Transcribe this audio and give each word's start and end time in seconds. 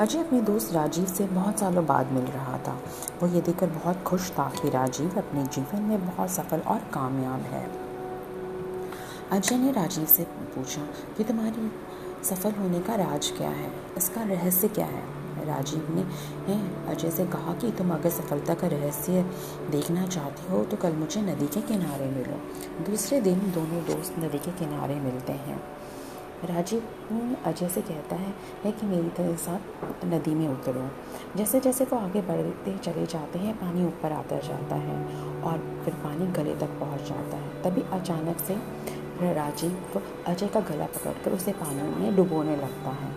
अजय 0.00 0.18
अपने 0.18 0.40
दोस्त 0.40 0.72
राजीव 0.72 1.04
से 1.04 1.24
बहुत 1.24 1.58
सालों 1.58 1.84
बाद 1.86 2.12
मिल 2.12 2.24
रहा 2.24 2.58
था। 2.58 2.72
वो 3.22 3.28
ये 3.28 3.40
देखकर 3.40 3.66
बहुत 3.66 4.02
खुश 4.02 4.30
था 4.30 4.44
कि 4.62 4.70
राजीव 4.70 5.18
अपने 5.18 5.42
जीवन 5.44 5.82
में 5.82 6.06
बहुत 6.06 6.30
सफल 6.30 6.60
और 6.60 6.78
कामयाब 6.94 7.40
है। 7.40 7.62
अजय 9.30 9.56
ने 9.56 9.72
राजीव 9.72 10.06
से 10.06 10.24
पूछा 10.54 10.82
कि 11.16 11.24
तुम्हारी 11.24 11.70
सफल 12.24 12.52
होने 12.52 12.80
का 12.80 12.94
राज 12.94 13.30
क्या 13.30 13.48
है? 13.48 13.70
इसका 13.96 14.22
रहस्य 14.22 14.68
क्या 14.68 14.86
है? 14.86 15.02
राजीव 15.46 15.86
ने 15.90 16.54
अजय 16.92 17.10
से 17.10 17.26
कहा 17.26 17.54
कि 17.54 17.70
तुम 17.72 17.90
अगर 17.90 18.10
सफलता 18.10 18.54
का 18.54 18.66
रहस्य 18.66 19.22
देखना 19.70 20.06
चाहती 20.06 20.52
हो 20.52 20.64
तो 20.64 20.76
कल 20.76 20.92
मुझे 20.92 21.22
नदी 21.22 21.46
के 21.46 21.60
किनारे 21.60 22.06
मिलो। 22.06 22.40
दूसरे 22.84 23.20
दिन 23.20 23.52
दोनों 23.54 23.84
दोस्त 23.86 24.18
नदी 24.18 24.38
के 24.38 24.58
किनारे 24.58 24.94
मिलते 25.00 25.32
हैं। 25.32 25.62
राजीव 26.44 26.82
अजय 27.46 27.68
से 27.68 27.80
कहता 27.82 28.16
है, 28.16 28.32
है 28.64 28.70
कि 28.72 28.86
मेरी 28.86 29.08
तरह 29.08 29.34
साथ 29.36 30.04
नदी 30.06 30.34
में 30.34 30.46
उतरो। 30.48 30.88
जैसे 31.36 31.60
जैसे 31.60 31.84
वो 31.84 31.98
आगे 31.98 32.20
बढ़ते 32.22 32.76
चले 32.78 33.04
जाते 33.06 33.38
हैं 33.38 33.54
पानी 33.56 33.84
ऊपर 33.86 34.12
आता 34.12 34.38
जाता 34.38 34.76
है 34.76 34.96
और 35.42 35.58
फिर 35.84 35.94
पानी 36.04 36.26
गले 36.32 36.54
तक 36.56 36.78
पहुँच 36.80 37.08
जाता 37.08 37.36
है। 37.36 37.62
तभी 37.62 37.82
अचानक 37.92 38.38
से 38.40 38.54
राजीव 39.34 40.00
अजय 40.26 40.46
का 40.46 40.60
गला 40.62 40.86
पकड़कर 40.88 41.32
उसे 41.32 41.52
पानी 41.52 41.82
में 41.94 42.16
डुबोने 42.16 42.56
लगता 42.56 42.90
है। 42.92 43.12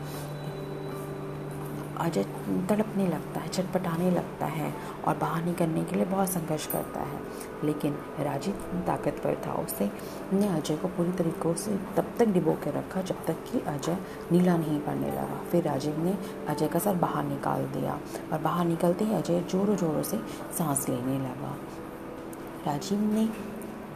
अजय 2.03 2.23
तड़पने 2.69 3.07
लगता 3.07 3.39
है 3.39 3.47
छटपटाने 3.47 4.09
लगता 4.11 4.45
है 4.45 4.73
और 5.07 5.17
बाहर 5.17 5.43
निकलने 5.43 5.83
के 5.83 5.95
लिए 5.95 6.05
बहुत 6.05 6.29
संघर्ष 6.29 6.65
करता 6.67 7.01
है। 7.01 7.21
लेकिन 7.63 7.93
राजीव 8.19 8.53
ताकतवर 8.87 9.37
था 9.45 9.53
उससे 9.53 9.89
ने 10.33 10.47
अजय 10.47 10.75
को 10.75 10.87
पूरी 10.87 11.11
तरीकों 11.11 11.53
से 11.55 11.75
तब 11.97 12.11
तक 12.19 12.27
डिबो 12.27 12.53
के 12.63 12.71
रखा 12.71 13.01
जब 13.01 13.25
तक 13.25 13.43
कि 13.51 13.59
अजय 13.67 13.97
नीला 14.31 14.57
नहीं 14.57 14.79
पड़ने 14.79 15.11
लगा। 15.11 15.39
फिर 15.51 15.63
राजीव 15.63 16.03
ने 16.03 16.17
अजय 16.49 16.67
का 16.67 16.79
सर 16.79 16.95
बाहर 16.95 17.23
निकाल 17.23 17.65
दिया 17.73 17.99
और 18.33 18.39
बाहर 18.39 18.65
निकलते 18.65 19.05
ही 19.05 19.13
अजय 19.13 19.43
ज़ोरों 19.51 19.75
ज़ोरों 19.75 20.03
से 20.03 20.17
सांस 20.57 20.87
लेने 20.89 21.17
लगा। 21.19 21.55
राजीव 22.67 22.99
ने 23.13 23.27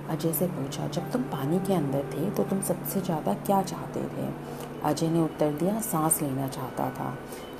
अजय 0.10 0.34
से 0.34 0.48
पूछा, 0.48 0.88
जब 0.88 1.12
तुम 1.12 1.22
पानी 1.24 1.60
के 1.60 1.74
अंदर 1.74 2.04
थे 2.14 2.30
तो 2.32 2.44
तुम 2.44 2.62
सबसे 2.62 3.02
ज़्यादा 3.02 3.34
क्या 3.36 3.62
चाहते 3.64 4.04
थे? 4.08 4.28
अजय 4.84 5.10
ने 5.10 5.22
उत्तर 5.22 5.52
दिया, 5.54 5.80
सांस 5.82 6.22
लेना 6.22 6.48
चाहता 6.48 6.90
था। 6.90 7.10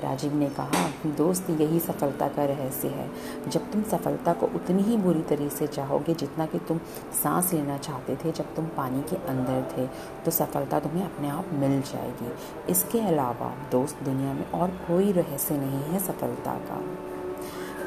राजीव 0.02 0.34
ने 0.36 0.50
कहा, 0.50 0.88
दोस्त, 1.18 1.50
यही 1.52 1.80
सफलता 1.80 2.28
का 2.28 2.46
रहस्य 2.46 2.88
है। 2.88 3.10
जब 3.48 3.72
तुम 3.72 3.84
सफलता 3.84 4.34
को 4.34 4.46
उतनी 4.56 4.84
ही 4.84 4.98
बुरी 4.98 5.22
तरीके 5.24 5.56
से 5.56 5.68
चाहोगे 5.68 6.14
जितना 6.14 6.46
कि 6.46 6.60
तुम 6.68 6.80
सांस 7.24 7.54
लेना 7.54 7.78
चाहते 7.80 8.16
थे 8.16 8.32
जब 8.32 8.54
तुम 8.56 8.66
पानी 8.78 9.02
के 9.02 9.16
अंदर 9.28 9.68
थे 9.72 9.88
तो 10.26 10.32
सफलता 10.32 10.80
तुम्हें 10.80 11.04
अपने 11.06 11.30
आप 11.30 11.50
मिल 11.54 11.82
जाएगी। 11.84 12.32
इसके 12.72 13.00
अलावा, 13.02 13.54
दोस्त, 13.72 14.04
दुनिया 14.04 14.34
में 14.34 14.50
और 14.52 14.78
कोई 14.88 15.12
रहस्य 15.12 15.58
नहीं 15.58 15.84
है 15.84 16.00
सफलता 16.00 16.58
का। 16.62 16.82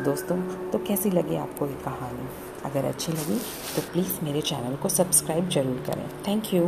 दोस्तों 0.04 0.36
तो 0.70 0.78
कैसी 0.78 1.10
लगी 1.10 1.36
आपको 1.36 1.66
ये 1.66 1.74
कहानी? 1.84 2.28
अगर 2.64 2.84
अच्छी 2.84 3.12
लगी 3.12 3.38
तो 3.76 3.82
प्लीज़ 3.92 4.24
मेरे 4.24 4.40
चैनल 4.42 4.76
को 4.76 4.88
सब्सक्राइब 4.88 5.48
ज़रूर 5.48 5.84
करें। 5.86 6.08
Thank 6.28 6.54
you 6.54 6.62